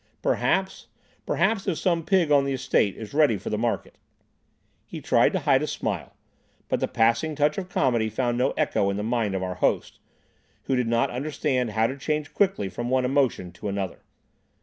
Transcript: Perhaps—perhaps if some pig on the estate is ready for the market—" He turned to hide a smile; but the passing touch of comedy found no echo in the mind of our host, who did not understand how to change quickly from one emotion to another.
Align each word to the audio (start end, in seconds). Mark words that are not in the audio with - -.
Perhaps—perhaps 0.23 1.67
if 1.67 1.77
some 1.77 2.03
pig 2.03 2.31
on 2.31 2.43
the 2.43 2.53
estate 2.53 2.97
is 2.97 3.13
ready 3.13 3.37
for 3.37 3.51
the 3.51 3.55
market—" 3.59 3.99
He 4.83 4.99
turned 4.99 5.33
to 5.33 5.41
hide 5.41 5.61
a 5.61 5.67
smile; 5.67 6.15
but 6.69 6.79
the 6.79 6.87
passing 6.87 7.35
touch 7.35 7.59
of 7.59 7.69
comedy 7.69 8.09
found 8.09 8.35
no 8.35 8.49
echo 8.57 8.89
in 8.89 8.97
the 8.97 9.03
mind 9.03 9.35
of 9.35 9.43
our 9.43 9.53
host, 9.53 9.99
who 10.63 10.75
did 10.75 10.87
not 10.87 11.11
understand 11.11 11.69
how 11.73 11.85
to 11.85 11.95
change 11.99 12.33
quickly 12.33 12.67
from 12.67 12.89
one 12.89 13.05
emotion 13.05 13.51
to 13.51 13.67
another. 13.67 13.99